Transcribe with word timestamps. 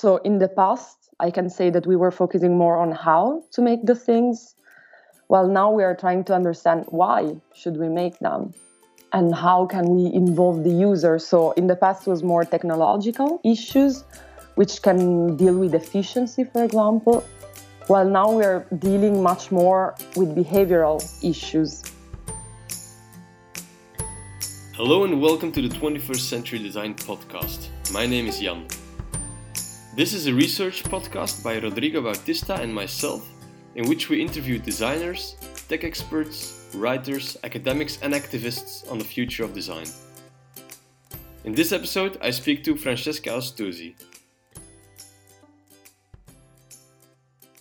So 0.00 0.18
in 0.18 0.38
the 0.38 0.46
past, 0.46 1.10
I 1.18 1.32
can 1.32 1.50
say 1.50 1.70
that 1.70 1.84
we 1.84 1.96
were 1.96 2.12
focusing 2.12 2.56
more 2.56 2.78
on 2.78 2.92
how 2.92 3.42
to 3.50 3.60
make 3.60 3.84
the 3.84 3.96
things, 3.96 4.54
while 5.26 5.48
now 5.48 5.72
we 5.72 5.82
are 5.82 5.96
trying 5.96 6.22
to 6.26 6.34
understand 6.34 6.84
why 6.90 7.34
should 7.52 7.76
we 7.76 7.88
make 7.88 8.16
them 8.20 8.54
and 9.12 9.34
how 9.34 9.66
can 9.66 9.86
we 9.96 10.14
involve 10.14 10.62
the 10.62 10.70
user. 10.70 11.18
So 11.18 11.50
in 11.62 11.66
the 11.66 11.74
past 11.74 12.06
was 12.06 12.22
more 12.22 12.44
technological 12.44 13.40
issues, 13.44 14.04
which 14.54 14.82
can 14.82 15.36
deal 15.36 15.58
with 15.58 15.74
efficiency, 15.74 16.44
for 16.44 16.62
example, 16.62 17.24
while 17.88 18.08
now 18.08 18.30
we 18.30 18.44
are 18.44 18.66
dealing 18.78 19.20
much 19.20 19.50
more 19.50 19.96
with 20.14 20.28
behavioral 20.36 21.02
issues. 21.24 21.82
Hello 24.74 25.02
and 25.02 25.20
welcome 25.20 25.50
to 25.50 25.60
the 25.60 25.74
21st 25.74 26.20
Century 26.20 26.60
Design 26.60 26.94
Podcast. 26.94 27.66
My 27.90 28.06
name 28.06 28.28
is 28.28 28.38
Jan. 28.38 28.64
This 29.98 30.14
is 30.14 30.28
a 30.28 30.32
research 30.32 30.84
podcast 30.84 31.42
by 31.42 31.58
Rodrigo 31.58 32.00
Bautista 32.00 32.54
and 32.54 32.72
myself, 32.72 33.28
in 33.74 33.88
which 33.88 34.08
we 34.08 34.22
interview 34.22 34.60
designers, 34.60 35.34
tech 35.68 35.82
experts, 35.82 36.70
writers, 36.74 37.36
academics, 37.42 37.98
and 38.00 38.14
activists 38.14 38.88
on 38.92 38.98
the 38.98 39.04
future 39.04 39.42
of 39.42 39.52
design. 39.54 39.88
In 41.42 41.52
this 41.52 41.72
episode, 41.72 42.16
I 42.22 42.30
speak 42.30 42.62
to 42.62 42.76
Francesca 42.76 43.30
Ostuzzi. 43.30 43.96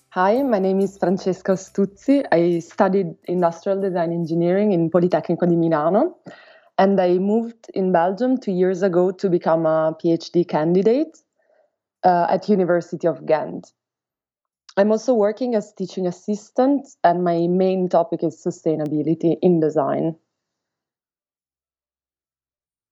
Hi, 0.10 0.44
my 0.44 0.60
name 0.60 0.80
is 0.80 0.96
Francesca 0.96 1.54
Ostuzzi. 1.54 2.24
I 2.32 2.60
studied 2.60 3.16
industrial 3.24 3.82
design 3.82 4.12
engineering 4.12 4.74
in 4.74 4.92
Politecnico 4.92 5.50
di 5.50 5.56
Milano, 5.56 6.20
and 6.78 7.02
I 7.02 7.18
moved 7.18 7.72
in 7.74 7.92
Belgium 7.92 8.38
two 8.38 8.52
years 8.52 8.84
ago 8.84 9.10
to 9.10 9.28
become 9.28 9.66
a 9.66 9.98
PhD 10.00 10.48
candidate 10.48 11.18
uh, 12.04 12.28
at 12.30 12.50
University 12.50 13.08
of 13.08 13.26
Ghent. 13.26 13.72
I'm 14.78 14.92
also 14.92 15.14
working 15.14 15.56
as 15.56 15.74
teaching 15.74 16.06
assistant, 16.06 16.88
and 17.04 17.24
my 17.24 17.48
main 17.48 17.90
topic 17.90 18.24
is 18.24 18.44
sustainability 18.46 19.36
in 19.42 19.60
design. 19.60 20.16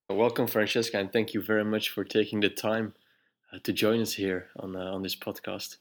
Welcome, 0.10 0.48
Francesca, 0.48 0.98
and 0.98 1.12
thank 1.12 1.34
you 1.34 1.42
very 1.42 1.66
much 1.66 1.90
for 1.90 2.04
taking 2.04 2.40
the 2.40 2.50
time 2.50 2.94
uh, 3.52 3.60
to 3.64 3.74
join 3.74 4.02
us 4.02 4.14
here 4.14 4.48
on 4.60 4.76
uh, 4.76 4.94
on 4.94 5.04
this 5.04 5.16
podcast. 5.16 5.78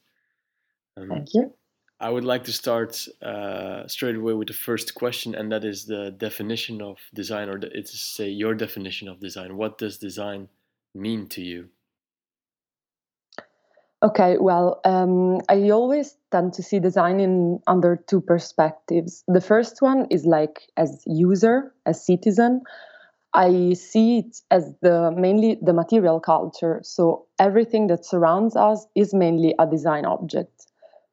Um, 0.96 1.08
thank 1.08 1.34
you. 1.34 1.54
I 2.00 2.10
would 2.10 2.24
like 2.24 2.44
to 2.44 2.52
start 2.52 3.06
uh, 3.22 3.86
straight 3.86 4.16
away 4.16 4.34
with 4.34 4.48
the 4.48 4.54
first 4.54 4.94
question, 4.94 5.34
and 5.34 5.50
that 5.52 5.64
is 5.64 5.86
the 5.86 6.10
definition 6.10 6.82
of 6.82 6.98
design, 7.14 7.48
or 7.48 7.58
the, 7.58 7.70
it's 7.76 7.98
say 7.98 8.28
your 8.28 8.54
definition 8.54 9.08
of 9.08 9.20
design. 9.20 9.56
What 9.56 9.78
does 9.78 9.98
design 9.98 10.48
mean 10.94 11.28
to 11.28 11.40
you? 11.40 11.68
Okay, 14.04 14.36
well, 14.38 14.82
um, 14.84 15.40
I 15.48 15.70
always 15.70 16.14
tend 16.30 16.52
to 16.54 16.62
see 16.62 16.78
design 16.78 17.20
in 17.20 17.58
under 17.66 17.96
two 17.96 18.20
perspectives. 18.20 19.24
The 19.28 19.40
first 19.40 19.80
one 19.80 20.06
is 20.10 20.26
like 20.26 20.68
as 20.76 21.02
user, 21.06 21.72
as 21.86 22.04
citizen. 22.04 22.60
I 23.32 23.72
see 23.72 24.18
it 24.18 24.36
as 24.50 24.74
the 24.82 25.10
mainly 25.10 25.58
the 25.62 25.72
material 25.72 26.20
culture. 26.20 26.80
So 26.84 27.24
everything 27.38 27.86
that 27.86 28.04
surrounds 28.04 28.56
us 28.56 28.86
is 28.94 29.14
mainly 29.14 29.54
a 29.58 29.66
design 29.66 30.04
object 30.04 30.66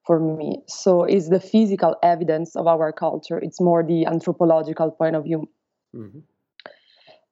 for 0.05 0.19
me. 0.19 0.61
So 0.67 1.05
it's 1.05 1.29
the 1.29 1.39
physical 1.39 1.95
evidence 2.03 2.57
of 2.57 2.67
our 2.67 2.91
culture. 2.91 3.39
It's 3.39 3.61
more 3.61 3.83
the 3.83 4.05
anthropological 4.05 4.91
point 4.91 5.15
of 5.15 5.23
view. 5.23 5.47
Mm-hmm. 5.95 6.19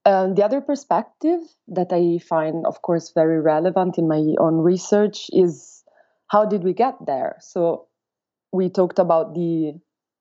Um, 0.06 0.36
the 0.36 0.44
other 0.44 0.62
perspective 0.62 1.42
that 1.68 1.92
I 1.92 2.20
find, 2.20 2.66
of 2.66 2.82
course, 2.82 3.12
very 3.14 3.40
relevant 3.42 3.98
in 3.98 4.08
my 4.08 4.34
own 4.40 4.58
research 4.58 5.30
is 5.34 5.84
how 6.28 6.46
did 6.46 6.64
we 6.64 6.74
get 6.74 6.96
there? 7.06 7.38
So 7.42 7.88
we 8.52 8.70
talked 8.70 9.00
about 9.00 9.34
the 9.34 9.74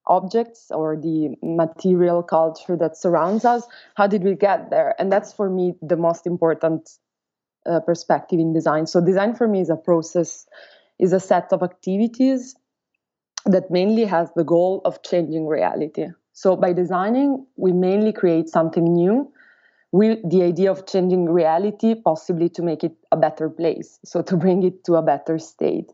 objects 0.07 0.71
or 0.71 0.97
the 0.97 1.37
material 1.43 2.23
culture 2.23 2.77
that 2.77 2.97
surrounds 2.97 3.45
us. 3.45 3.67
How 3.95 4.07
did 4.07 4.25
we 4.25 4.35
get 4.35 4.71
there? 4.71 4.95
And 4.99 5.13
that's 5.13 5.33
for 5.33 5.49
me 5.49 5.75
the 5.83 5.97
most 5.97 6.27
important 6.27 6.89
uh, 7.67 7.81
perspective 7.81 8.41
in 8.41 8.53
design. 8.53 8.87
So 8.87 9.05
design 9.05 9.35
for 9.35 9.47
me 9.47 9.61
is 9.61 9.71
a 9.71 9.77
process, 9.77 10.47
is 10.99 11.13
a 11.13 11.21
set 11.21 11.53
of 11.53 11.63
activities 11.63 12.57
that 13.45 13.71
mainly 13.71 14.05
has 14.05 14.31
the 14.35 14.45
goal 14.45 14.81
of 14.85 15.03
changing 15.03 15.47
reality. 15.47 16.09
So 16.33 16.57
by 16.57 16.73
designing, 16.73 17.47
we 17.57 17.73
mainly 17.73 18.13
create 18.13 18.49
something 18.49 18.85
new 18.85 19.31
with 19.93 20.19
the 20.29 20.43
idea 20.43 20.71
of 20.71 20.87
changing 20.87 21.27
reality, 21.27 21.95
possibly 21.95 22.49
to 22.51 22.63
make 22.63 22.85
it 22.85 22.95
a 23.11 23.17
better 23.17 23.49
place, 23.49 23.99
so 24.05 24.23
to 24.23 24.37
bring 24.37 24.63
it 24.63 24.85
to 24.85 24.97
a 24.97 25.03
better 25.03 25.39
state. 25.39 25.91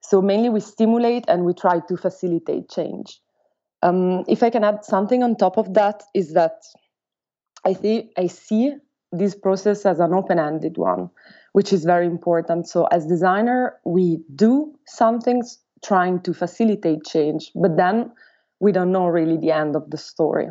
So 0.00 0.20
mainly 0.20 0.48
we 0.48 0.60
stimulate 0.60 1.24
and 1.28 1.44
we 1.44 1.54
try 1.54 1.80
to 1.88 1.96
facilitate 1.96 2.68
change. 2.68 3.20
Um, 3.82 4.24
if 4.28 4.42
I 4.42 4.50
can 4.50 4.64
add 4.64 4.84
something 4.84 5.22
on 5.22 5.36
top 5.36 5.56
of 5.58 5.74
that, 5.74 6.02
is 6.14 6.34
that 6.34 6.62
I 7.64 7.74
think 7.74 8.10
I 8.16 8.26
see 8.26 8.74
this 9.12 9.34
process 9.34 9.86
as 9.86 10.00
an 10.00 10.12
open-ended 10.14 10.76
one, 10.78 11.10
which 11.52 11.72
is 11.72 11.84
very 11.84 12.06
important. 12.06 12.68
So 12.68 12.86
as 12.86 13.06
designer, 13.06 13.78
we 13.84 14.22
do 14.34 14.74
some 14.86 15.20
things 15.20 15.58
trying 15.84 16.20
to 16.22 16.32
facilitate 16.32 17.04
change, 17.04 17.52
but 17.54 17.76
then 17.76 18.12
we 18.60 18.72
don't 18.72 18.92
know 18.92 19.06
really 19.06 19.36
the 19.36 19.52
end 19.52 19.76
of 19.76 19.90
the 19.90 19.98
story. 19.98 20.48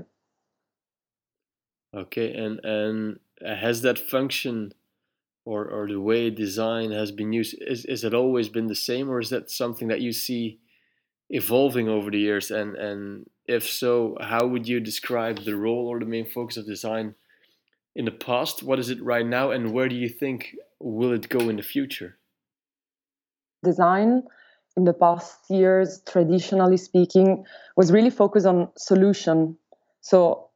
Okay, 1.94 2.34
and 2.34 2.60
and 2.64 3.20
has 3.46 3.82
that 3.82 4.00
function 4.00 4.74
or 5.46 5.66
or 5.66 5.88
the 5.88 6.00
way 6.00 6.30
design 6.30 6.92
has 6.92 7.12
been 7.12 7.34
used 7.34 7.56
is 7.62 7.86
is 7.86 8.04
it 8.04 8.14
always 8.14 8.48
been 8.48 8.68
the 8.68 8.76
same 8.76 9.10
or 9.10 9.20
is 9.20 9.30
that 9.30 9.50
something 9.50 9.88
that 9.90 10.02
you 10.02 10.14
see 10.14 10.60
evolving 11.30 11.90
over 11.90 12.12
the 12.12 12.20
years? 12.20 12.52
And 12.52 12.76
and 12.76 13.30
if 13.48 13.68
so 13.68 14.18
how 14.22 14.48
would 14.48 14.68
you 14.68 14.80
describe 14.80 15.40
the 15.40 15.56
role 15.56 15.88
or 15.88 16.00
the 16.00 16.06
main 16.06 16.26
focus 16.26 16.58
of 16.58 16.66
design 16.66 17.16
in 17.96 18.06
the 18.06 18.12
past? 18.12 18.64
What 18.64 18.80
is 18.80 18.90
it 18.90 19.04
right 19.04 19.26
now 19.26 19.52
and 19.52 19.74
where 19.74 19.90
do 19.90 19.96
you 19.96 20.10
think 20.10 20.56
will 20.80 21.12
it 21.12 21.28
go 21.28 21.50
in 21.50 21.58
the 21.58 21.64
future? 21.64 22.18
Design 23.64 24.24
in 24.78 24.86
the 24.86 24.94
past 24.94 25.50
years 25.50 26.02
traditionally 26.08 26.78
speaking 26.78 27.44
was 27.76 27.92
really 27.92 28.10
focused 28.10 28.46
on 28.46 28.70
solution. 28.78 29.58
So 30.00 30.51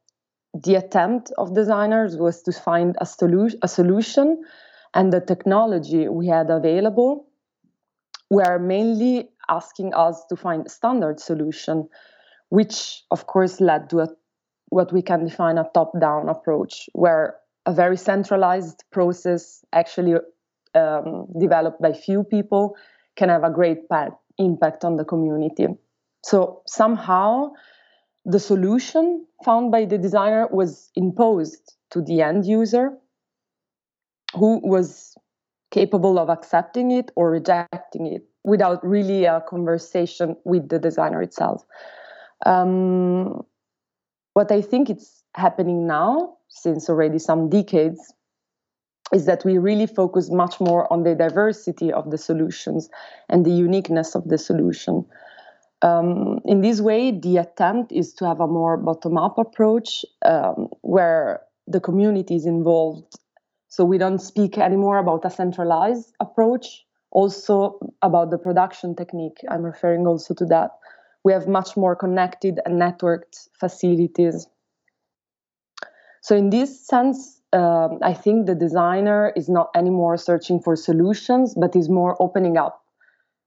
the 0.64 0.74
attempt 0.76 1.32
of 1.38 1.54
designers 1.54 2.16
was 2.16 2.42
to 2.42 2.52
find 2.52 2.96
a, 3.00 3.04
solu- 3.04 3.54
a 3.62 3.68
solution 3.68 4.42
and 4.94 5.12
the 5.12 5.20
technology 5.20 6.08
we 6.08 6.26
had 6.26 6.50
available 6.50 7.26
were 8.30 8.58
mainly 8.58 9.28
asking 9.48 9.94
us 9.94 10.24
to 10.28 10.36
find 10.36 10.66
a 10.66 10.68
standard 10.68 11.20
solution 11.20 11.88
which 12.48 13.02
of 13.10 13.26
course 13.26 13.60
led 13.60 13.90
to 13.90 14.00
a, 14.00 14.08
what 14.68 14.92
we 14.92 15.02
can 15.02 15.24
define 15.24 15.58
a 15.58 15.68
top-down 15.74 16.28
approach 16.28 16.88
where 16.92 17.36
a 17.66 17.72
very 17.72 17.96
centralized 17.96 18.84
process 18.92 19.64
actually 19.72 20.14
um, 20.74 21.26
developed 21.38 21.80
by 21.80 21.92
few 21.92 22.22
people 22.22 22.76
can 23.16 23.28
have 23.28 23.44
a 23.44 23.50
great 23.50 23.88
pa- 23.88 24.10
impact 24.38 24.84
on 24.84 24.96
the 24.96 25.04
community. 25.04 25.66
So 26.24 26.62
somehow 26.66 27.52
the 28.26 28.40
solution 28.40 29.24
found 29.44 29.70
by 29.70 29.84
the 29.84 29.96
designer 29.96 30.48
was 30.50 30.90
imposed 30.96 31.74
to 31.90 32.02
the 32.02 32.20
end 32.20 32.44
user 32.44 32.90
who 34.34 34.60
was 34.64 35.16
capable 35.70 36.18
of 36.18 36.28
accepting 36.28 36.90
it 36.90 37.12
or 37.14 37.30
rejecting 37.30 38.06
it 38.06 38.22
without 38.42 38.84
really 38.84 39.24
a 39.24 39.40
conversation 39.48 40.36
with 40.44 40.68
the 40.68 40.78
designer 40.78 41.22
itself. 41.22 41.64
Um, 42.44 43.42
what 44.34 44.50
I 44.50 44.60
think 44.60 44.90
it's 44.90 45.22
happening 45.34 45.86
now, 45.86 46.36
since 46.48 46.88
already 46.88 47.20
some 47.20 47.48
decades, 47.48 48.12
is 49.12 49.26
that 49.26 49.44
we 49.44 49.56
really 49.58 49.86
focus 49.86 50.30
much 50.30 50.60
more 50.60 50.92
on 50.92 51.04
the 51.04 51.14
diversity 51.14 51.92
of 51.92 52.10
the 52.10 52.18
solutions 52.18 52.88
and 53.28 53.46
the 53.46 53.52
uniqueness 53.52 54.16
of 54.16 54.28
the 54.28 54.38
solution. 54.38 55.06
Um, 55.82 56.40
in 56.44 56.62
this 56.62 56.80
way, 56.80 57.10
the 57.10 57.36
attempt 57.36 57.92
is 57.92 58.14
to 58.14 58.26
have 58.26 58.40
a 58.40 58.46
more 58.46 58.76
bottom 58.76 59.18
up 59.18 59.38
approach 59.38 60.04
um, 60.24 60.68
where 60.80 61.42
the 61.66 61.80
community 61.80 62.34
is 62.36 62.46
involved. 62.46 63.14
So 63.68 63.84
we 63.84 63.98
don't 63.98 64.20
speak 64.20 64.56
anymore 64.56 64.98
about 64.98 65.24
a 65.24 65.30
centralized 65.30 66.14
approach, 66.20 66.84
also 67.10 67.78
about 68.00 68.30
the 68.30 68.38
production 68.38 68.94
technique. 68.94 69.38
I'm 69.50 69.62
referring 69.62 70.06
also 70.06 70.34
to 70.34 70.46
that. 70.46 70.70
We 71.24 71.32
have 71.32 71.46
much 71.46 71.76
more 71.76 71.94
connected 71.94 72.60
and 72.64 72.80
networked 72.80 73.48
facilities. 73.58 74.46
So, 76.22 76.36
in 76.36 76.50
this 76.50 76.86
sense, 76.86 77.40
um, 77.52 77.98
I 78.02 78.14
think 78.14 78.46
the 78.46 78.54
designer 78.54 79.32
is 79.36 79.48
not 79.48 79.70
anymore 79.74 80.16
searching 80.16 80.60
for 80.60 80.76
solutions, 80.76 81.54
but 81.54 81.76
is 81.76 81.88
more 81.88 82.16
opening 82.20 82.56
up 82.56 82.82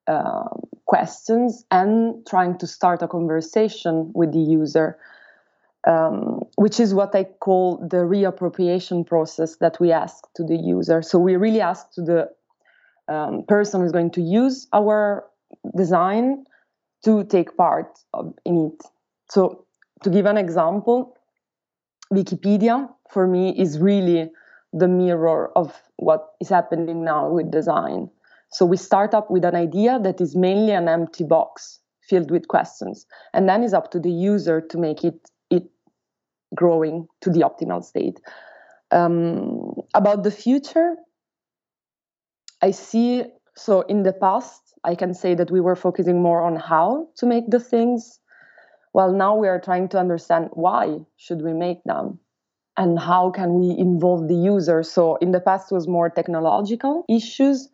uh, 0.08 0.50
questions 0.90 1.64
and 1.70 2.26
trying 2.26 2.58
to 2.58 2.66
start 2.66 3.04
a 3.04 3.08
conversation 3.08 4.12
with 4.16 4.34
the 4.34 4.40
user, 4.40 4.98
um, 5.88 6.42
which 6.56 6.80
is 6.80 6.96
what 6.96 7.14
I 7.14 7.26
call 7.26 7.78
the 7.78 7.98
reappropriation 7.98 9.06
process 9.06 9.58
that 9.58 9.80
we 9.80 9.92
ask 9.92 10.24
to 10.38 10.44
the 10.44 10.58
user. 10.58 11.04
So 11.04 11.20
we 11.20 11.36
really 11.36 11.62
ask 11.62 11.92
to 11.92 12.02
the 12.02 12.30
um, 13.08 13.44
person 13.48 13.82
who's 13.82 13.92
going 13.92 14.10
to 14.12 14.22
use 14.22 14.68
our 14.74 15.26
design 15.78 16.46
to 17.06 17.24
take 17.24 17.56
part 17.56 18.00
of, 18.16 18.34
in 18.44 18.72
it. 18.72 18.84
So, 19.30 19.66
to 20.04 20.10
give 20.10 20.26
an 20.26 20.38
example, 20.38 21.16
Wikipedia 22.12 22.90
for 23.12 23.28
me 23.28 23.50
is 23.58 23.80
really 23.80 24.32
the 24.74 24.88
mirror 24.88 25.52
of 25.56 25.80
what 25.98 26.30
is 26.42 26.50
happening 26.50 27.04
now 27.04 27.30
with 27.30 27.52
design. 27.52 28.10
So 28.52 28.66
we 28.66 28.78
start 28.78 29.14
up 29.14 29.30
with 29.30 29.46
an 29.46 29.56
idea 29.56 30.00
that 30.00 30.20
is 30.20 30.36
mainly 30.36 30.72
an 30.72 30.88
empty 30.88 31.24
box 31.24 31.80
filled 32.02 32.32
with 32.32 32.48
questions, 32.48 33.06
and 33.34 33.48
then 33.48 33.64
it's 33.64 33.74
up 33.74 33.92
to 33.92 34.00
the 34.00 34.12
user 34.12 34.62
to 34.62 34.78
make 34.78 35.04
it 35.04 35.30
it 35.50 35.64
growing 36.56 37.08
to 37.22 37.30
the 37.30 37.42
optimal 37.42 37.84
state. 37.84 38.20
Um, 38.92 39.76
about 39.94 40.24
the 40.24 40.32
future, 40.32 40.96
I 42.62 42.72
see. 42.72 43.26
So 43.56 43.82
in 43.82 44.04
the 44.04 44.14
past, 44.14 44.74
I 44.84 44.96
can 44.96 45.14
say 45.14 45.36
that 45.36 45.52
we 45.52 45.62
were 45.62 45.76
focusing 45.76 46.22
more 46.22 46.42
on 46.42 46.56
how 46.56 47.10
to 47.18 47.26
make 47.26 47.50
the 47.50 47.60
things, 47.60 48.20
while 48.94 49.12
now 49.14 49.36
we 49.36 49.48
are 49.48 49.60
trying 49.60 49.90
to 49.90 50.00
understand 50.00 50.50
why 50.54 51.00
should 51.18 51.42
we 51.42 51.54
make 51.54 51.84
them 51.84 52.20
and 52.78 52.98
how 52.98 53.30
can 53.30 53.60
we 53.60 53.78
involve 53.78 54.28
the 54.28 54.36
user 54.36 54.82
so 54.84 55.18
in 55.18 55.32
the 55.32 55.40
past 55.40 55.72
was 55.72 55.88
more 55.88 56.10
technological 56.10 57.04
issues 57.10 57.70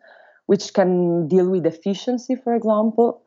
which 0.46 0.72
can 0.72 1.28
deal 1.28 1.48
with 1.48 1.66
efficiency 1.66 2.34
for 2.34 2.54
example 2.54 3.22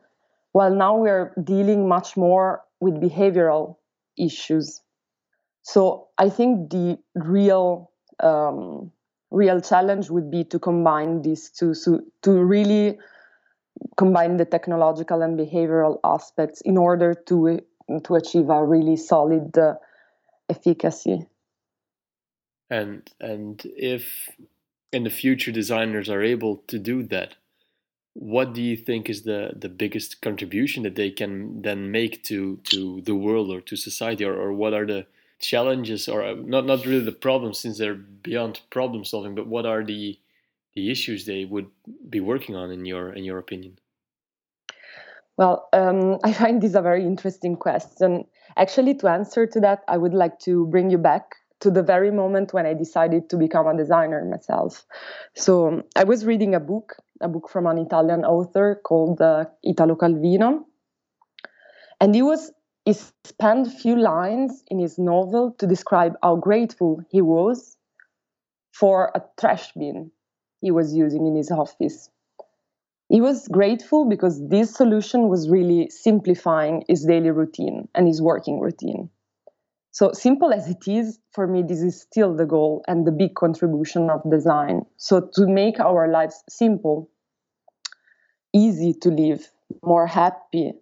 while 0.52 0.74
now 0.74 0.96
we're 0.96 1.32
dealing 1.44 1.86
much 1.86 2.16
more 2.16 2.62
with 2.80 2.94
behavioral 2.94 3.76
issues. 4.18 4.80
So 5.62 6.08
i 6.18 6.28
think 6.28 6.70
the 6.70 6.98
real 7.14 7.90
um, 8.20 8.90
real 9.30 9.60
challenge 9.60 10.10
would 10.10 10.30
be 10.30 10.44
to 10.44 10.58
combine 10.58 11.22
these 11.22 11.50
two 11.50 11.74
so 11.74 12.00
to 12.22 12.32
really 12.32 12.98
combine 13.96 14.36
the 14.36 14.44
technological 14.44 15.22
and 15.22 15.38
behavioral 15.38 15.98
aspects 16.04 16.60
in 16.62 16.76
order 16.76 17.14
to 17.14 17.60
to 18.04 18.14
achieve 18.14 18.48
a 18.48 18.64
really 18.64 18.96
solid 18.96 19.56
uh, 19.58 19.74
efficacy. 20.48 21.26
And 22.68 23.08
and 23.20 23.60
if 23.64 24.28
in 24.92 25.04
the 25.04 25.10
future 25.10 25.52
designers 25.52 26.08
are 26.08 26.22
able 26.22 26.56
to 26.68 26.78
do 26.78 27.02
that 27.02 27.36
what 28.14 28.54
do 28.54 28.62
you 28.62 28.76
think 28.76 29.08
is 29.08 29.22
the 29.22 29.52
the 29.56 29.68
biggest 29.68 30.20
contribution 30.20 30.82
that 30.82 30.96
they 30.96 31.10
can 31.10 31.62
then 31.62 31.90
make 31.90 32.22
to 32.24 32.56
to 32.64 33.00
the 33.02 33.14
world 33.14 33.50
or 33.50 33.60
to 33.60 33.76
society? 33.76 34.24
Or, 34.24 34.34
or 34.34 34.52
what 34.52 34.74
are 34.74 34.86
the 34.86 35.06
challenges 35.38 36.08
or 36.08 36.22
uh, 36.24 36.34
not 36.34 36.66
not 36.66 36.84
really 36.84 37.04
the 37.04 37.12
problems 37.12 37.58
since 37.58 37.78
they're 37.78 37.94
beyond 37.94 38.60
problem 38.70 39.04
solving 39.04 39.34
but 39.34 39.46
what 39.46 39.64
are 39.64 39.82
the 39.84 40.18
the 40.74 40.90
issues 40.90 41.24
they 41.24 41.44
would 41.44 41.66
be 42.08 42.20
working 42.20 42.54
on 42.54 42.70
in 42.70 42.84
your 42.84 43.12
in 43.12 43.24
your 43.24 43.38
opinion? 43.38 43.78
Well 45.36 45.68
um, 45.72 46.18
i 46.24 46.32
find 46.32 46.60
this 46.60 46.74
a 46.74 46.82
very 46.82 47.06
interesting 47.06 47.56
question 47.56 48.24
actually 48.56 48.94
to 48.96 49.08
answer 49.08 49.46
to 49.46 49.60
that 49.60 49.82
i 49.88 49.96
would 49.96 50.14
like 50.14 50.38
to 50.40 50.66
bring 50.66 50.90
you 50.90 50.98
back 50.98 51.36
to 51.60 51.70
the 51.70 51.82
very 51.82 52.10
moment 52.10 52.52
when 52.52 52.66
I 52.66 52.74
decided 52.74 53.30
to 53.30 53.36
become 53.36 53.66
a 53.66 53.76
designer 53.76 54.24
myself. 54.24 54.84
So 55.34 55.82
I 55.96 56.04
was 56.04 56.24
reading 56.24 56.54
a 56.54 56.60
book, 56.60 56.96
a 57.20 57.28
book 57.28 57.48
from 57.48 57.66
an 57.66 57.78
Italian 57.78 58.24
author 58.24 58.80
called 58.84 59.20
uh, 59.20 59.44
Italo 59.62 59.94
Calvino, 59.96 60.64
and 62.00 62.14
he 62.14 62.22
was 62.22 62.52
he 62.86 62.94
spent 62.94 63.70
few 63.70 63.96
lines 63.96 64.64
in 64.68 64.78
his 64.78 64.98
novel 64.98 65.54
to 65.58 65.66
describe 65.66 66.16
how 66.22 66.36
grateful 66.36 67.02
he 67.10 67.20
was 67.20 67.76
for 68.72 69.12
a 69.14 69.22
trash 69.38 69.72
bin 69.74 70.10
he 70.60 70.70
was 70.70 70.94
using 70.94 71.26
in 71.26 71.36
his 71.36 71.50
office. 71.50 72.10
He 73.08 73.20
was 73.20 73.48
grateful 73.48 74.08
because 74.08 74.48
this 74.48 74.74
solution 74.74 75.28
was 75.28 75.50
really 75.50 75.90
simplifying 75.90 76.84
his 76.88 77.04
daily 77.04 77.30
routine 77.30 77.88
and 77.94 78.06
his 78.06 78.22
working 78.22 78.60
routine. 78.60 79.10
So 79.92 80.12
simple 80.12 80.52
as 80.52 80.68
it 80.68 80.86
is, 80.86 81.18
for 81.32 81.46
me, 81.46 81.62
this 81.62 81.82
is 81.82 82.00
still 82.00 82.34
the 82.34 82.46
goal 82.46 82.84
and 82.86 83.06
the 83.06 83.12
big 83.12 83.34
contribution 83.34 84.08
of 84.08 84.22
design. 84.30 84.82
So 84.96 85.28
to 85.34 85.46
make 85.46 85.80
our 85.80 86.08
lives 86.08 86.42
simple, 86.48 87.10
easy 88.52 88.94
to 88.94 89.10
live, 89.10 89.50
more 89.82 90.06
happy. 90.06 90.74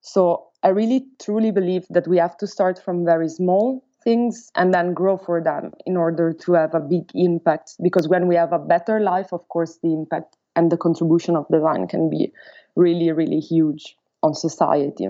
So 0.00 0.48
I 0.62 0.68
really 0.68 1.06
truly 1.22 1.52
believe 1.52 1.86
that 1.90 2.08
we 2.08 2.18
have 2.18 2.36
to 2.38 2.46
start 2.46 2.82
from 2.82 3.04
very 3.04 3.28
small 3.28 3.84
things 4.02 4.50
and 4.56 4.74
then 4.74 4.92
grow 4.94 5.16
for 5.16 5.40
them 5.40 5.72
in 5.86 5.96
order 5.96 6.32
to 6.32 6.52
have 6.54 6.74
a 6.74 6.80
big 6.80 7.10
impact. 7.14 7.76
Because 7.80 8.08
when 8.08 8.26
we 8.26 8.34
have 8.34 8.52
a 8.52 8.58
better 8.58 9.00
life, 9.00 9.32
of 9.32 9.46
course, 9.48 9.78
the 9.82 9.92
impact 9.92 10.36
and 10.56 10.72
the 10.72 10.76
contribution 10.76 11.36
of 11.36 11.46
design 11.48 11.86
can 11.86 12.10
be 12.10 12.32
really, 12.74 13.12
really 13.12 13.40
huge 13.40 13.96
on 14.22 14.34
society. 14.34 15.08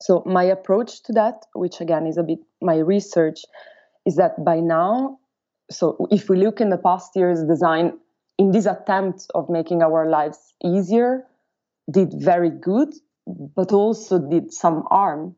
So 0.00 0.22
my 0.26 0.44
approach 0.44 1.02
to 1.04 1.12
that, 1.14 1.46
which 1.54 1.80
again 1.80 2.06
is 2.06 2.18
a 2.18 2.22
bit 2.22 2.38
my 2.60 2.76
research, 2.78 3.40
is 4.04 4.16
that 4.16 4.44
by 4.44 4.60
now, 4.60 5.18
so 5.70 6.06
if 6.10 6.28
we 6.28 6.36
look 6.36 6.60
in 6.60 6.70
the 6.70 6.78
past 6.78 7.16
years, 7.16 7.42
design 7.42 7.98
in 8.38 8.52
this 8.52 8.66
attempt 8.66 9.26
of 9.34 9.48
making 9.48 9.82
our 9.82 10.08
lives 10.08 10.54
easier 10.64 11.24
did 11.90 12.12
very 12.16 12.50
good, 12.50 12.94
but 13.26 13.72
also 13.72 14.18
did 14.18 14.52
some 14.52 14.84
harm. 14.90 15.34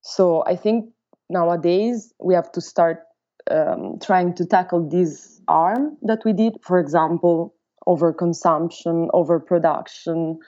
So 0.00 0.42
I 0.46 0.56
think 0.56 0.90
nowadays 1.28 2.12
we 2.20 2.34
have 2.34 2.50
to 2.52 2.60
start 2.60 3.02
um, 3.50 3.98
trying 4.02 4.34
to 4.34 4.46
tackle 4.46 4.88
this 4.88 5.40
harm 5.48 5.96
that 6.02 6.24
we 6.24 6.32
did. 6.32 6.54
For 6.62 6.78
example, 6.78 7.54
overconsumption, 7.86 9.08
overproduction, 9.12 10.38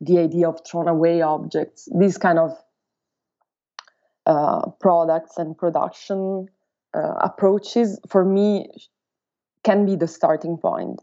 the 0.00 0.18
idea 0.18 0.48
of 0.48 0.60
thrown 0.66 0.88
away 0.88 1.22
objects, 1.22 1.88
these 1.98 2.18
kind 2.18 2.38
of 2.38 2.56
uh, 4.26 4.70
products 4.80 5.38
and 5.38 5.56
production 5.56 6.48
uh, 6.94 7.14
approaches 7.20 8.00
for 8.08 8.24
me 8.24 8.66
can 9.62 9.86
be 9.86 9.96
the 9.96 10.08
starting 10.08 10.56
point. 10.56 11.00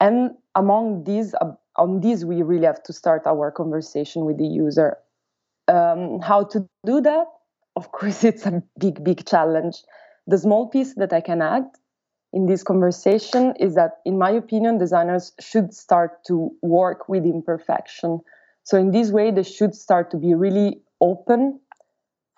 And 0.00 0.32
among 0.54 1.04
these 1.04 1.34
uh, 1.40 1.52
on 1.76 2.00
these 2.00 2.24
we 2.24 2.42
really 2.42 2.66
have 2.66 2.82
to 2.84 2.92
start 2.92 3.26
our 3.26 3.50
conversation 3.50 4.24
with 4.24 4.38
the 4.38 4.46
user. 4.46 4.96
Um, 5.68 6.20
how 6.20 6.44
to 6.44 6.68
do 6.84 7.00
that? 7.00 7.26
Of 7.76 7.92
course 7.92 8.24
it's 8.30 8.44
a 8.46 8.62
big 8.78 9.02
big 9.02 9.24
challenge. 9.26 9.82
The 10.26 10.38
small 10.38 10.68
piece 10.68 10.94
that 10.94 11.12
i 11.12 11.20
can 11.20 11.42
add 11.42 11.64
in 12.32 12.46
this 12.46 12.62
conversation 12.62 13.54
is 13.58 13.74
that 13.74 13.98
in 14.04 14.18
my 14.18 14.30
opinion 14.30 14.78
designers 14.78 15.32
should 15.40 15.74
start 15.74 16.24
to 16.26 16.50
work 16.62 17.08
with 17.08 17.24
imperfection. 17.24 18.20
So 18.64 18.78
in 18.78 18.90
this 18.90 19.10
way 19.10 19.30
they 19.30 19.42
should 19.42 19.74
start 19.74 20.10
to 20.10 20.16
be 20.16 20.34
really 20.34 20.82
open 21.00 21.60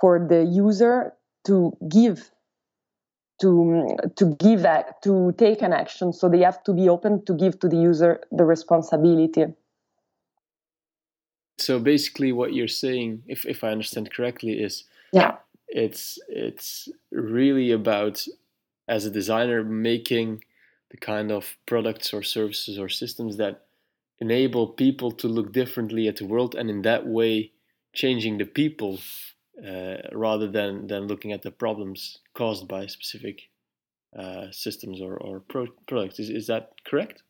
for 0.00 0.26
the 0.28 0.44
user 0.44 1.12
to 1.46 1.76
give 1.88 2.30
to 3.40 3.96
to 4.16 4.36
give 4.36 4.62
that 4.62 5.02
to 5.02 5.32
take 5.38 5.62
an 5.62 5.72
action. 5.72 6.12
So 6.12 6.28
they 6.28 6.40
have 6.40 6.62
to 6.64 6.72
be 6.72 6.88
open 6.88 7.24
to 7.26 7.34
give 7.34 7.58
to 7.60 7.68
the 7.68 7.76
user 7.76 8.20
the 8.30 8.44
responsibility. 8.44 9.46
So 11.58 11.78
basically 11.78 12.32
what 12.32 12.52
you're 12.52 12.68
saying 12.68 13.22
if, 13.26 13.46
if 13.46 13.62
i 13.62 13.70
understand 13.70 14.12
correctly 14.12 14.60
is 14.60 14.84
yeah. 15.12 15.36
it's 15.68 16.18
it's 16.28 16.88
really 17.12 17.70
about 17.70 18.26
as 18.88 19.06
a 19.06 19.10
designer 19.10 19.62
making 19.62 20.42
the 20.90 20.96
kind 20.96 21.30
of 21.30 21.56
products 21.66 22.12
or 22.12 22.22
services 22.22 22.78
or 22.78 22.88
systems 22.88 23.36
that 23.36 23.62
enable 24.20 24.66
people 24.66 25.10
to 25.10 25.28
look 25.28 25.52
differently 25.52 26.08
at 26.08 26.16
the 26.16 26.26
world 26.26 26.54
and 26.54 26.68
in 26.70 26.82
that 26.82 27.06
way 27.06 27.52
changing 27.92 28.38
the 28.38 28.44
people 28.44 28.98
rather 30.12 30.48
than 30.48 30.86
than 30.86 31.06
looking 31.06 31.32
at 31.32 31.42
the 31.42 31.50
problems 31.50 32.18
caused 32.34 32.68
by 32.68 32.86
specific 32.86 33.42
uh, 34.18 34.46
systems 34.50 35.00
or, 35.00 35.16
or 35.16 35.40
pro- 35.40 35.66
products. 35.88 36.20
Is, 36.20 36.30
is 36.30 36.46
that 36.46 36.70
correct? 36.86 37.22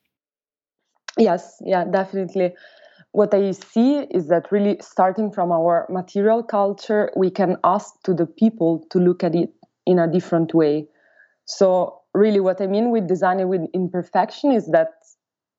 Yes, 1.16 1.56
yeah, 1.64 1.84
definitely. 1.84 2.54
What 3.12 3.32
I 3.32 3.52
see 3.52 4.00
is 4.10 4.28
that 4.28 4.50
really 4.50 4.76
starting 4.80 5.30
from 5.30 5.52
our 5.52 5.86
material 5.88 6.42
culture, 6.42 7.10
we 7.16 7.30
can 7.30 7.56
ask 7.62 8.02
to 8.02 8.12
the 8.12 8.26
people 8.26 8.84
to 8.90 8.98
look 8.98 9.22
at 9.22 9.34
it 9.34 9.54
in 9.86 9.98
a 9.98 10.10
different 10.10 10.52
way. 10.52 10.88
So, 11.44 12.00
really, 12.12 12.40
what 12.40 12.60
I 12.60 12.66
mean 12.66 12.90
with 12.90 13.06
designing 13.06 13.48
with 13.48 13.62
imperfection 13.72 14.50
is 14.50 14.66
that 14.72 14.92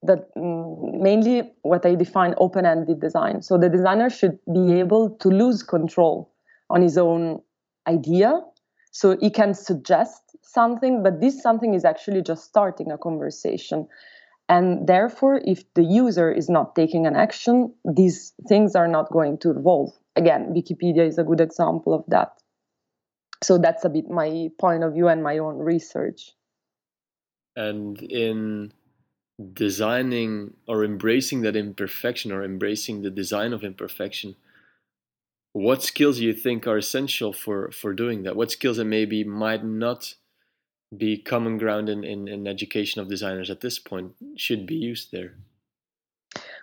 that 0.04 0.36
mm, 0.36 1.02
mainly 1.02 1.52
what 1.64 1.86
I 1.86 1.96
define 1.96 2.36
open-ended 2.38 3.00
design. 3.00 3.42
So 3.42 3.58
the 3.58 3.70
designer 3.70 4.12
should 4.12 4.38
be 4.54 4.80
able 4.80 5.10
to 5.22 5.30
lose 5.30 5.64
control 5.64 6.32
on 6.70 6.82
his 6.82 6.98
own 6.98 7.42
idea. 7.88 8.42
So 8.92 9.18
he 9.18 9.30
can 9.30 9.54
suggest 9.54 10.22
something, 10.42 11.04
but 11.04 11.20
this 11.20 11.42
something 11.42 11.74
is 11.74 11.84
actually 11.84 12.22
just 12.22 12.46
starting 12.46 12.92
a 12.92 12.98
conversation. 12.98 13.88
And 14.48 14.88
therefore, 14.88 15.42
if 15.44 15.64
the 15.74 15.84
user 15.84 16.32
is 16.32 16.50
not 16.50 16.76
taking 16.76 17.08
an 17.08 17.16
action, 17.16 17.74
these 17.84 18.34
things 18.48 18.76
are 18.76 18.88
not 18.88 19.12
going 19.12 19.40
to 19.40 19.52
evolve. 19.52 19.92
Again, 20.16 20.54
Wikipedia 20.54 21.06
is 21.06 21.18
a 21.18 21.24
good 21.24 21.42
example 21.42 21.94
of 21.94 22.04
that. 22.08 22.32
So 23.44 23.58
that's 23.58 23.84
a 23.84 23.90
bit 23.90 24.10
my 24.10 24.50
point 24.60 24.84
of 24.84 24.94
view 24.94 25.08
and 25.08 25.22
my 25.22 25.40
own 25.40 25.58
research. 25.58 26.32
And 27.56 28.02
in 28.02 28.72
designing 29.54 30.54
or 30.68 30.86
embracing 30.86 31.42
that 31.42 31.56
imperfection 31.56 32.32
or 32.32 32.44
embracing 32.44 33.02
the 33.02 33.10
design 33.10 33.52
of 33.52 33.64
imperfection 33.64 34.36
what 35.56 35.82
skills 35.82 36.18
do 36.18 36.26
you 36.26 36.34
think 36.34 36.68
are 36.68 36.76
essential 36.76 37.32
for 37.32 37.72
for 37.72 37.94
doing 37.94 38.24
that 38.24 38.36
what 38.36 38.52
skills 38.52 38.76
that 38.76 38.84
maybe 38.84 39.24
might 39.24 39.64
not 39.64 40.14
be 40.96 41.18
common 41.18 41.58
ground 41.58 41.88
in, 41.88 42.04
in, 42.04 42.28
in 42.28 42.46
education 42.46 43.02
of 43.02 43.08
designers 43.08 43.50
at 43.50 43.62
this 43.62 43.80
point 43.80 44.12
should 44.36 44.66
be 44.66 44.76
used 44.76 45.14
there 45.14 45.34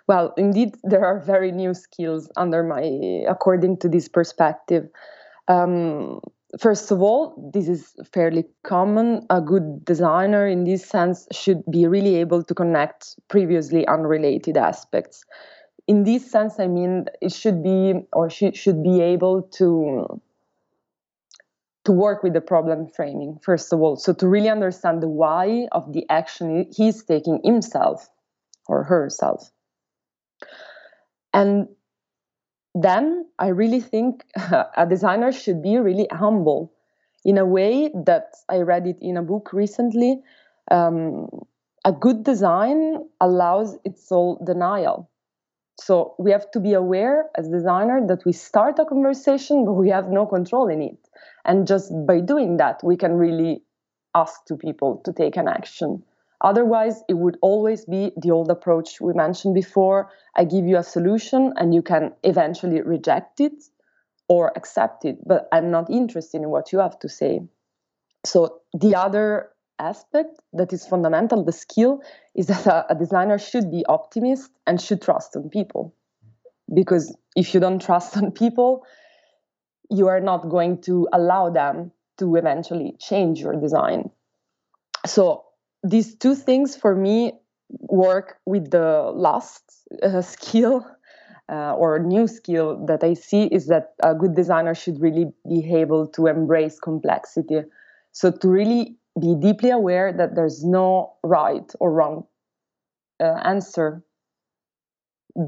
well 0.07 0.31
indeed 0.37 0.75
there 0.83 1.03
are 1.03 1.19
very 1.19 1.51
new 1.51 1.73
skills 1.73 2.29
under 2.37 2.61
my 2.61 2.83
according 3.27 3.75
to 3.75 3.89
this 3.89 4.07
perspective 4.07 4.87
um, 5.47 6.19
first 6.59 6.91
of 6.91 7.01
all, 7.01 7.51
this 7.53 7.67
is 7.67 7.93
fairly 8.13 8.45
common. 8.63 9.25
A 9.29 9.41
good 9.41 9.83
designer, 9.83 10.47
in 10.47 10.63
this 10.63 10.85
sense, 10.85 11.27
should 11.31 11.63
be 11.69 11.85
really 11.87 12.15
able 12.15 12.43
to 12.43 12.53
connect 12.53 13.15
previously 13.27 13.85
unrelated 13.87 14.55
aspects. 14.55 15.25
In 15.87 16.03
this 16.03 16.29
sense, 16.29 16.59
I 16.59 16.67
mean, 16.67 17.05
it 17.21 17.33
should 17.33 17.61
be 17.61 18.05
or 18.13 18.29
she 18.29 18.51
should 18.53 18.83
be 18.83 19.01
able 19.01 19.43
to 19.57 20.21
to 21.85 21.91
work 21.91 22.23
with 22.23 22.31
the 22.31 22.39
problem 22.39 22.87
framing 22.87 23.37
first 23.41 23.73
of 23.73 23.81
all 23.81 23.97
so 23.97 24.13
to 24.13 24.25
really 24.25 24.47
understand 24.47 25.03
the 25.03 25.07
why 25.09 25.67
of 25.73 25.91
the 25.91 26.05
action 26.09 26.65
he's 26.71 27.03
taking 27.03 27.41
himself 27.43 28.09
or 28.69 28.85
herself 28.85 29.51
and 31.33 31.67
then 32.75 33.25
I 33.39 33.47
really 33.47 33.81
think 33.81 34.23
a 34.35 34.85
designer 34.87 35.31
should 35.31 35.61
be 35.61 35.77
really 35.77 36.07
humble 36.11 36.73
in 37.25 37.37
a 37.37 37.45
way 37.45 37.89
that 38.05 38.33
I 38.49 38.57
read 38.57 38.87
it 38.87 38.97
in 39.01 39.17
a 39.17 39.21
book 39.21 39.53
recently. 39.53 40.21
Um, 40.71 41.29
a 41.85 41.91
good 41.91 42.23
design 42.23 43.05
allows 43.19 43.77
its 43.83 44.11
all 44.11 44.41
denial. 44.43 45.09
So 45.79 46.15
we 46.19 46.31
have 46.31 46.49
to 46.51 46.59
be 46.59 46.73
aware 46.73 47.29
as 47.35 47.49
designer 47.49 48.05
that 48.07 48.25
we 48.25 48.31
start 48.31 48.79
a 48.79 48.85
conversation, 48.85 49.65
but 49.65 49.73
we 49.73 49.89
have 49.89 50.09
no 50.09 50.25
control 50.25 50.67
in 50.67 50.81
it. 50.81 50.97
And 51.45 51.67
just 51.67 51.91
by 52.05 52.19
doing 52.19 52.57
that, 52.57 52.81
we 52.83 52.95
can 52.95 53.13
really 53.13 53.63
ask 54.15 54.45
to 54.45 54.55
people 54.55 55.01
to 55.05 55.11
take 55.11 55.35
an 55.35 55.47
action. 55.47 56.03
Otherwise, 56.41 57.03
it 57.07 57.15
would 57.15 57.37
always 57.41 57.85
be 57.85 58.11
the 58.17 58.31
old 58.31 58.51
approach 58.51 58.99
we 58.99 59.13
mentioned 59.13 59.55
before. 59.55 60.09
I 60.35 60.43
give 60.43 60.65
you 60.65 60.77
a 60.77 60.83
solution 60.83 61.53
and 61.55 61.73
you 61.73 61.81
can 61.81 62.13
eventually 62.23 62.81
reject 62.81 63.39
it 63.39 63.63
or 64.27 64.51
accept 64.55 65.05
it, 65.05 65.25
but 65.25 65.47
I'm 65.51 65.71
not 65.71 65.89
interested 65.89 66.41
in 66.41 66.49
what 66.49 66.71
you 66.71 66.79
have 66.79 66.99
to 66.99 67.09
say. 67.09 67.41
So, 68.25 68.61
the 68.73 68.95
other 68.95 69.49
aspect 69.83 70.39
that 70.53 70.73
is 70.73 70.85
fundamental, 70.85 71.43
the 71.43 71.51
skill, 71.51 72.01
is 72.35 72.47
that 72.47 72.65
a, 72.65 72.93
a 72.93 72.95
designer 72.95 73.37
should 73.37 73.69
be 73.69 73.85
optimist 73.87 74.51
and 74.65 74.81
should 74.81 75.01
trust 75.01 75.35
on 75.35 75.49
people. 75.49 75.93
Because 76.73 77.15
if 77.35 77.53
you 77.53 77.59
don't 77.59 77.81
trust 77.81 78.17
on 78.21 78.31
people, 78.31 78.85
you 79.89 80.07
are 80.07 80.19
not 80.21 80.49
going 80.49 80.81
to 80.81 81.07
allow 81.13 81.49
them 81.49 81.91
to 82.17 82.35
eventually 82.35 82.95
change 82.99 83.41
your 83.41 83.55
design. 83.59 84.09
So, 85.05 85.43
these 85.83 86.15
two 86.15 86.35
things 86.35 86.77
for 86.77 86.95
me 86.95 87.33
work 87.69 88.37
with 88.45 88.71
the 88.71 89.11
last 89.13 89.63
uh, 90.01 90.21
skill 90.35 90.85
uh, 91.51 91.73
or 91.73 91.99
new 91.99 92.27
skill 92.27 92.85
that 92.85 93.03
I 93.03 93.13
see 93.13 93.43
is 93.43 93.67
that 93.67 93.93
a 94.01 94.15
good 94.15 94.35
designer 94.35 94.73
should 94.73 95.01
really 95.01 95.25
be 95.47 95.59
able 95.75 96.07
to 96.07 96.27
embrace 96.27 96.79
complexity. 96.79 97.61
So 98.13 98.31
to 98.31 98.47
really 98.47 98.95
be 99.19 99.35
deeply 99.35 99.69
aware 99.69 100.11
that 100.11 100.35
there's 100.35 100.63
no 100.63 101.13
right 101.23 101.71
or 101.79 101.91
wrong 101.91 102.25
uh, 103.21 103.39
answer 103.43 104.03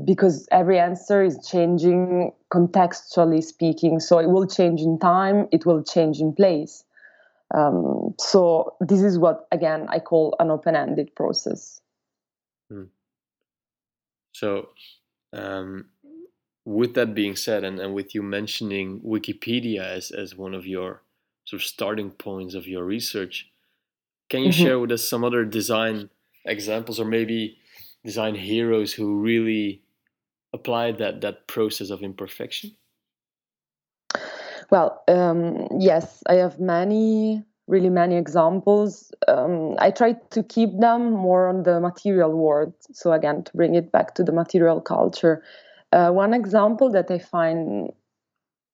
because 0.04 0.48
every 0.52 0.80
answer 0.80 1.24
is 1.24 1.38
changing 1.48 2.32
contextually 2.52 3.44
speaking. 3.44 4.00
So 4.00 4.18
it 4.20 4.28
will 4.28 4.48
change 4.48 4.82
in 4.82 5.00
time, 5.00 5.48
it 5.52 5.66
will 5.66 5.84
change 5.84 6.20
in 6.20 6.34
place. 6.34 6.84
Um, 7.54 8.16
so 8.20 8.76
this 8.80 9.02
is 9.02 9.20
what 9.20 9.48
again 9.52 9.88
I 9.90 10.00
call 10.00 10.36
an 10.40 10.50
open-ended 10.50 11.16
process. 11.16 11.80
Hmm. 12.70 12.86
So, 14.32 14.70
um, 15.32 15.86
with 16.66 16.96
that 16.96 17.14
being 17.14 17.36
said, 17.36 17.64
and, 17.64 17.80
and 17.80 17.94
with 17.94 18.16
you 18.16 18.24
mentioning 18.24 19.00
Wikipedia 19.02 19.82
as 19.82 20.10
as 20.10 20.36
one 20.36 20.56
of 20.56 20.66
your 20.66 21.04
sort 21.46 21.62
of 21.62 21.68
starting 21.68 22.10
points 22.10 22.56
of 22.56 22.68
your 22.68 22.84
research, 22.84 23.48
can 24.30 24.42
you 24.42 24.50
mm-hmm. 24.50 24.64
share 24.64 24.80
with 24.80 24.92
us 24.92 25.08
some 25.08 25.24
other 25.24 25.46
design 25.46 26.10
examples, 26.46 27.00
or 27.00 27.06
maybe 27.06 27.58
design 28.04 28.36
heroes 28.36 28.94
who 28.94 29.20
really 29.20 29.82
applied 30.54 30.98
that 30.98 31.22
that 31.22 31.48
process 31.48 31.90
of 31.90 32.02
imperfection? 32.02 32.76
Well, 34.72 35.04
um, 35.08 35.68
yes, 35.80 36.24
I 36.28 36.36
have 36.36 36.60
many, 36.60 37.44
really 37.68 37.90
many 37.90 38.16
examples. 38.16 39.12
Um, 39.28 39.76
I 39.80 39.92
try 39.92 40.14
to 40.32 40.44
keep 40.44 40.80
them 40.80 41.12
more 41.12 41.48
on 41.48 41.64
the 41.64 41.80
material 41.80 42.32
world. 42.32 42.74
So, 42.92 43.12
again, 43.12 43.44
to 43.44 43.52
bring 43.56 43.76
it 43.76 43.92
back 43.92 44.16
to 44.16 44.24
the 44.24 44.32
material 44.32 44.82
culture. 44.82 45.44
Uh, 45.92 46.12
one 46.12 46.34
example 46.34 46.90
that 46.92 47.12
I 47.12 47.20
find 47.20 47.92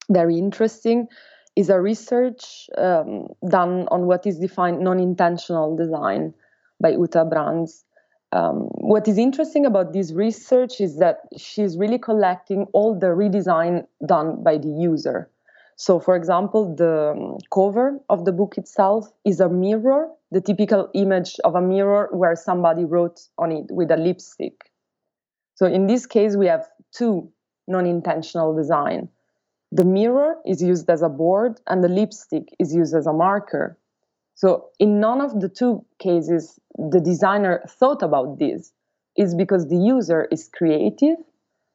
very 0.10 0.38
interesting 0.38 1.08
is 1.56 1.70
a 1.70 1.80
research 1.80 2.70
um, 2.78 3.28
done 3.48 3.88
on 3.92 4.06
what 4.06 4.26
is 4.26 4.40
defined 4.40 4.80
non 4.80 5.00
intentional 5.00 5.76
design 5.76 6.34
by 6.80 6.90
Uta 6.90 7.26
Brandes. 7.26 7.84
Um, 8.34 8.70
what 8.76 9.08
is 9.08 9.18
interesting 9.18 9.66
about 9.66 9.92
this 9.92 10.14
research 10.14 10.80
is 10.80 10.98
that 11.00 11.18
she's 11.38 11.78
really 11.78 12.00
collecting 12.00 12.66
all 12.72 12.98
the 12.98 13.08
redesign 13.08 13.86
done 14.06 14.42
by 14.42 14.58
the 14.58 14.70
user. 14.70 15.30
So, 15.76 16.00
for 16.00 16.16
example, 16.16 16.76
the 16.76 17.12
um, 17.18 17.38
cover 17.54 18.00
of 18.10 18.24
the 18.24 18.32
book 18.32 18.58
itself 18.58 19.12
is 19.26 19.40
a 19.40 19.50
mirror, 19.50 20.10
the 20.30 20.40
typical 20.40 20.90
image 20.94 21.38
of 21.44 21.56
a 21.56 21.62
mirror 21.62 22.08
where 22.12 22.36
somebody 22.36 22.86
wrote 22.86 23.20
on 23.38 23.52
it 23.52 23.66
with 23.70 23.92
a 23.92 23.98
lipstick. 23.98 24.72
So, 25.56 25.66
in 25.66 25.88
this 25.88 26.06
case, 26.06 26.38
we 26.38 26.48
have 26.48 26.68
two 26.94 27.32
non 27.68 27.86
intentional 27.86 28.56
design. 28.56 29.10
The 29.72 29.86
mirror 29.86 30.36
is 30.46 30.62
used 30.62 30.90
as 30.90 31.02
a 31.02 31.10
board, 31.10 31.62
and 31.68 31.84
the 31.84 31.88
lipstick 31.88 32.50
is 32.60 32.74
used 32.74 32.94
as 32.94 33.08
a 33.08 33.14
marker. 33.14 33.78
So, 34.36 34.70
in 34.80 35.00
none 35.00 35.22
of 35.22 35.40
the 35.40 35.50
two 35.50 35.86
cases, 36.00 36.60
the 36.78 37.00
designer 37.00 37.64
thought 37.68 38.02
about 38.02 38.40
this. 38.40 38.74
Is 39.18 39.36
because 39.36 39.68
the 39.68 39.78
user 39.78 40.30
is 40.32 40.50
creative 40.54 41.18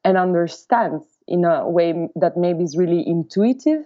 and 0.03 0.17
understands 0.17 1.05
in 1.29 1.45
a 1.45 1.69
way 1.69 2.09
that 2.17 2.37
maybe 2.37 2.65
is 2.65 2.79
really 2.79 3.07
intuitive 3.07 3.85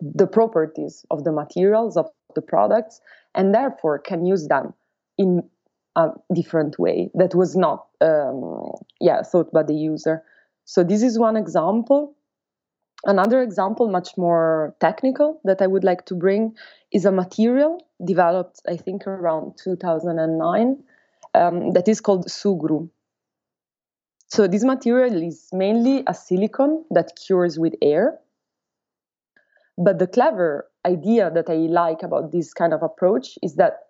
the 0.00 0.26
properties 0.26 1.04
of 1.10 1.24
the 1.24 1.32
materials 1.32 1.96
of 1.96 2.06
the 2.34 2.42
products 2.42 3.00
and 3.34 3.54
therefore 3.54 3.98
can 3.98 4.24
use 4.24 4.46
them 4.48 4.74
in 5.18 5.42
a 5.96 6.10
different 6.34 6.78
way 6.78 7.10
that 7.14 7.34
was 7.34 7.56
not 7.56 7.86
um, 8.00 8.70
yeah 9.00 9.22
thought 9.22 9.50
by 9.52 9.62
the 9.62 9.74
user 9.74 10.22
so 10.64 10.84
this 10.84 11.02
is 11.02 11.18
one 11.18 11.36
example 11.36 12.14
another 13.06 13.42
example 13.42 13.88
much 13.88 14.16
more 14.16 14.74
technical 14.80 15.40
that 15.44 15.62
i 15.62 15.66
would 15.66 15.84
like 15.84 16.04
to 16.06 16.14
bring 16.14 16.54
is 16.92 17.04
a 17.04 17.12
material 17.12 17.86
developed 18.04 18.60
i 18.68 18.76
think 18.76 19.06
around 19.06 19.52
2009 19.62 20.82
um, 21.34 21.72
that 21.72 21.88
is 21.88 22.00
called 22.00 22.26
sugru 22.26 22.88
so 24.28 24.46
this 24.46 24.64
material 24.64 25.22
is 25.22 25.48
mainly 25.52 26.02
a 26.06 26.14
silicon 26.14 26.84
that 26.90 27.12
cures 27.16 27.58
with 27.58 27.74
air 27.80 28.18
but 29.78 29.98
the 29.98 30.06
clever 30.06 30.68
idea 30.86 31.30
that 31.30 31.50
I 31.50 31.54
like 31.54 32.02
about 32.02 32.32
this 32.32 32.54
kind 32.54 32.72
of 32.72 32.82
approach 32.82 33.38
is 33.42 33.56
that 33.56 33.80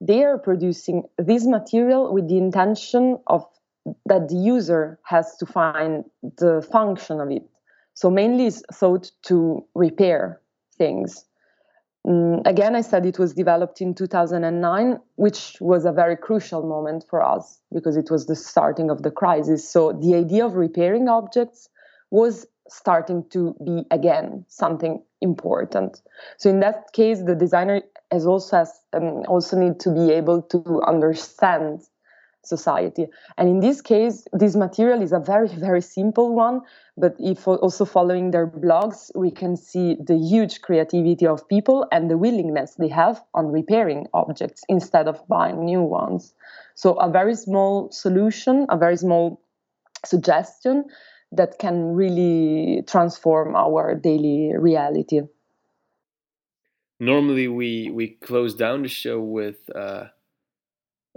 they 0.00 0.24
are 0.24 0.38
producing 0.38 1.04
this 1.16 1.46
material 1.46 2.12
with 2.12 2.28
the 2.28 2.36
intention 2.36 3.18
of 3.28 3.46
that 4.06 4.28
the 4.28 4.36
user 4.36 4.98
has 5.04 5.36
to 5.38 5.46
find 5.46 6.04
the 6.22 6.66
function 6.70 7.20
of 7.20 7.30
it. 7.30 7.48
So 7.94 8.10
mainly 8.10 8.46
it's 8.46 8.62
thought 8.72 9.10
to 9.24 9.64
repair 9.74 10.40
things. 10.76 11.24
Mm, 12.06 12.44
again, 12.46 12.74
I 12.74 12.80
said 12.80 13.06
it 13.06 13.18
was 13.18 13.32
developed 13.32 13.80
in 13.80 13.94
2009, 13.94 14.98
which 15.16 15.56
was 15.60 15.84
a 15.84 15.92
very 15.92 16.16
crucial 16.16 16.62
moment 16.62 17.04
for 17.08 17.22
us 17.22 17.60
because 17.72 17.96
it 17.96 18.10
was 18.10 18.26
the 18.26 18.34
starting 18.34 18.90
of 18.90 19.02
the 19.02 19.10
crisis. 19.10 19.68
So 19.68 19.92
the 19.92 20.16
idea 20.16 20.44
of 20.44 20.54
repairing 20.54 21.08
objects 21.08 21.68
was 22.10 22.46
starting 22.68 23.24
to 23.30 23.54
be 23.64 23.84
again 23.90 24.44
something 24.48 25.02
important. 25.20 26.00
So 26.38 26.50
in 26.50 26.60
that 26.60 26.92
case, 26.92 27.22
the 27.22 27.34
designer 27.34 27.82
has 28.10 28.26
also 28.26 28.56
has 28.56 28.80
um, 28.92 29.24
also 29.28 29.58
need 29.58 29.78
to 29.80 29.90
be 29.90 30.12
able 30.12 30.42
to 30.42 30.82
understand 30.82 31.82
society. 32.44 33.06
And 33.38 33.48
in 33.48 33.60
this 33.60 33.80
case, 33.80 34.26
this 34.32 34.56
material 34.56 35.02
is 35.02 35.12
a 35.12 35.18
very, 35.18 35.48
very 35.48 35.80
simple 35.80 36.34
one. 36.34 36.62
But 36.96 37.14
if 37.18 37.46
also 37.48 37.84
following 37.84 38.32
their 38.32 38.46
blogs, 38.46 39.10
we 39.14 39.30
can 39.30 39.56
see 39.56 39.96
the 39.98 40.16
huge 40.16 40.60
creativity 40.60 41.26
of 41.26 41.48
people 41.48 41.86
and 41.92 42.10
the 42.10 42.18
willingness 42.18 42.74
they 42.74 42.88
have 42.88 43.22
on 43.32 43.46
repairing 43.46 44.08
objects 44.12 44.62
instead 44.68 45.08
of 45.08 45.26
buying 45.28 45.64
new 45.64 45.82
ones. 45.82 46.34
So, 46.74 46.94
a 46.94 47.08
very 47.10 47.34
small 47.34 47.90
solution, 47.90 48.66
a 48.68 48.76
very 48.76 48.96
small 48.96 49.40
suggestion 50.04 50.84
that 51.32 51.58
can 51.58 51.94
really 51.94 52.82
transform 52.86 53.54
our 53.56 53.94
daily 53.94 54.52
reality. 54.56 55.22
Normally, 57.00 57.48
we, 57.48 57.90
we 57.90 58.08
close 58.08 58.54
down 58.54 58.82
the 58.82 58.88
show 58.88 59.20
with. 59.20 59.58
Uh 59.74 60.08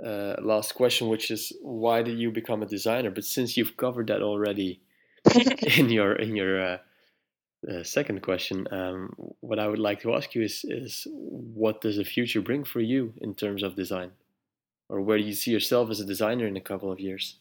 uh, 0.04 0.36
last 0.42 0.76
question, 0.76 1.08
which 1.08 1.32
is 1.32 1.54
why 1.62 2.02
did 2.02 2.20
you 2.20 2.32
become 2.32 2.62
a 2.62 2.66
designer? 2.66 3.12
But 3.12 3.26
since 3.26 3.56
you've 3.56 3.78
covered 3.78 4.08
that 4.08 4.22
already 4.22 4.82
in 5.78 5.90
your 5.90 6.14
in 6.14 6.36
your 6.36 6.62
uh, 6.62 6.78
uh, 7.70 7.84
second 7.84 8.22
question, 8.22 8.68
um, 8.72 9.14
what 9.40 9.60
I 9.60 9.68
would 9.68 9.80
like 9.80 10.02
to 10.02 10.14
ask 10.14 10.36
you 10.36 10.44
is 10.44 10.66
is 10.66 11.08
what 11.12 11.82
does 11.82 11.98
the 11.98 12.04
future 12.04 12.42
bring 12.42 12.64
for 12.64 12.82
you 12.82 13.14
in 13.22 13.36
terms 13.36 13.64
of 13.64 13.76
design, 13.76 14.12
or 14.90 15.02
where 15.02 15.18
do 15.18 15.24
you 15.24 15.34
see 15.34 15.52
yourself 15.52 15.90
as 15.90 16.00
a 16.00 16.06
designer 16.06 16.46
in 16.46 16.58
a 16.58 16.62
couple 16.62 16.92
of 16.92 17.00
years? 17.00 17.38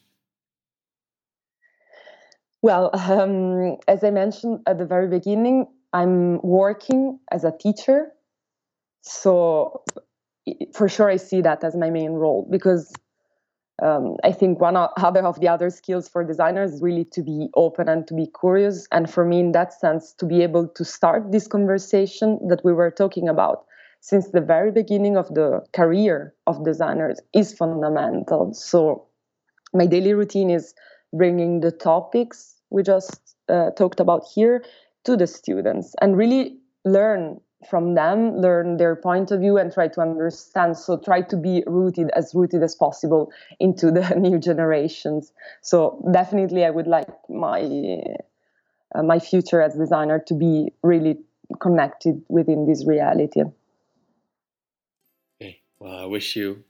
Well, 2.63 2.91
um, 2.95 3.77
as 3.87 4.03
I 4.03 4.11
mentioned 4.11 4.61
at 4.67 4.79
the 4.79 4.87
very 4.87 5.09
beginning, 5.09 5.67
I'm 5.93 6.41
working 6.41 7.19
as 7.31 7.45
a 7.45 7.53
teacher. 7.53 8.13
So 9.03 9.83
for 10.73 10.89
sure 10.89 11.09
I 11.09 11.17
see 11.17 11.41
that 11.43 11.65
as 11.65 11.77
my 11.77 11.91
main 11.91 12.13
role 12.13 12.47
because 12.51 12.93
um, 13.83 14.17
I 14.23 14.31
think 14.33 14.61
one 14.61 14.77
other 14.77 15.25
of 15.25 15.41
the 15.41 15.49
other 15.49 15.69
skills 15.71 16.09
for 16.09 16.25
designers 16.25 16.75
is 16.75 16.83
really 16.83 17.05
to 17.07 17.23
be 17.23 17.49
open 17.55 17.89
and 17.89 18.07
to 18.07 18.15
be 18.15 18.29
curious. 18.39 18.87
And 18.93 19.11
for 19.11 19.25
me, 19.25 19.41
in 19.41 19.53
that 19.53 19.73
sense, 19.73 20.13
to 20.19 20.27
be 20.27 20.43
able 20.43 20.69
to 20.69 20.85
start 20.85 21.33
this 21.33 21.49
conversation 21.49 22.39
that 22.49 22.65
we 22.65 22.73
were 22.73 22.91
talking 22.91 23.29
about 23.29 23.65
since 24.01 24.29
the 24.31 24.41
very 24.41 24.71
beginning 24.71 25.17
of 25.17 25.27
the 25.35 25.65
career 25.73 26.35
of 26.47 26.65
designers 26.65 27.21
is 27.33 27.53
fundamental. 27.53 28.53
So 28.55 29.07
my 29.73 29.87
daily 29.87 30.13
routine 30.13 30.51
is 30.51 30.75
bringing 31.13 31.61
the 31.61 31.73
topics 31.73 32.55
we 32.71 32.83
just 32.83 33.37
uh, 33.49 33.71
talked 33.71 34.01
about 34.01 34.25
here 34.35 34.65
to 35.05 35.17
the 35.17 35.27
students 35.27 35.95
and 36.01 36.17
really 36.17 36.59
learn 36.85 37.41
from 37.69 37.95
them, 37.95 38.37
learn 38.37 38.77
their 38.77 38.97
point 38.97 39.31
of 39.31 39.41
view, 39.41 39.57
and 39.59 39.73
try 39.73 39.89
to 39.89 40.01
understand. 40.01 40.77
So 40.77 40.97
try 40.97 41.23
to 41.23 41.37
be 41.37 41.63
rooted 41.67 42.11
as 42.11 42.33
rooted 42.35 42.63
as 42.63 42.75
possible 42.75 43.33
into 43.61 43.91
the 43.91 44.09
new 44.19 44.39
generations. 44.39 45.33
So 45.61 46.03
definitely, 46.13 46.65
I 46.65 46.71
would 46.71 46.87
like 46.87 47.09
my 47.29 47.63
uh, 48.95 49.03
my 49.03 49.19
future 49.19 49.61
as 49.61 49.75
designer 49.75 50.19
to 50.27 50.35
be 50.35 50.73
really 50.83 51.19
connected 51.61 52.23
within 52.29 52.67
this 52.67 52.87
reality. 52.87 53.43
Okay. 55.41 55.61
Well, 55.79 55.99
I 55.99 56.07
wish 56.07 56.37
you 56.37 56.65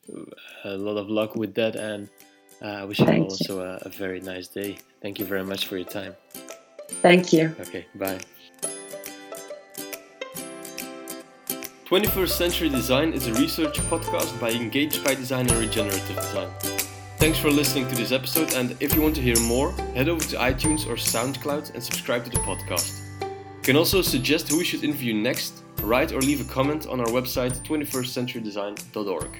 a 0.64 0.76
lot 0.76 0.96
of 0.96 1.08
luck 1.08 1.36
with 1.36 1.54
that, 1.54 1.76
and 1.76 2.08
uh, 2.62 2.66
I 2.66 2.84
wish 2.84 2.98
you 2.98 3.06
Thank 3.06 3.30
also 3.30 3.58
you. 3.58 3.62
A, 3.62 3.78
a 3.82 3.88
very 3.88 4.20
nice 4.20 4.48
day. 4.48 4.78
Thank 5.02 5.18
you 5.18 5.24
very 5.24 5.44
much 5.44 5.66
for 5.66 5.76
your 5.76 5.86
time. 5.86 6.16
Thank 7.02 7.32
you. 7.32 7.54
Okay. 7.60 7.86
Bye. 7.94 8.20
21st 11.94 12.30
Century 12.30 12.68
Design 12.68 13.12
is 13.12 13.28
a 13.28 13.34
research 13.34 13.78
podcast 13.82 14.40
by 14.40 14.50
Engaged 14.50 15.04
by 15.04 15.14
Design 15.14 15.48
and 15.48 15.58
Regenerative 15.60 16.16
Design. 16.16 16.50
Thanks 17.18 17.38
for 17.38 17.52
listening 17.52 17.86
to 17.86 17.94
this 17.94 18.10
episode, 18.10 18.52
and 18.54 18.76
if 18.80 18.96
you 18.96 19.00
want 19.00 19.14
to 19.14 19.22
hear 19.22 19.38
more, 19.38 19.70
head 19.94 20.08
over 20.08 20.20
to 20.30 20.36
iTunes 20.38 20.88
or 20.88 20.96
SoundCloud 20.96 21.72
and 21.72 21.80
subscribe 21.80 22.24
to 22.24 22.30
the 22.30 22.38
podcast. 22.38 23.00
You 23.20 23.62
can 23.62 23.76
also 23.76 24.02
suggest 24.02 24.48
who 24.48 24.58
we 24.58 24.64
should 24.64 24.82
interview 24.82 25.14
next, 25.14 25.62
write 25.82 26.10
or 26.10 26.20
leave 26.20 26.40
a 26.40 26.52
comment 26.52 26.88
on 26.88 26.98
our 26.98 27.06
website 27.06 27.62
21stcenturydesign.org. 27.62 29.30